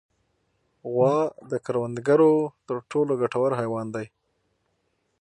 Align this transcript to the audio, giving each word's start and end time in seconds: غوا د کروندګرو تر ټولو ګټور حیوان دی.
غوا 0.91 1.17
د 1.49 1.51
کروندګرو 1.65 2.33
تر 2.67 2.77
ټولو 2.91 3.13
ګټور 3.21 3.51
حیوان 3.59 3.87
دی. 3.95 4.05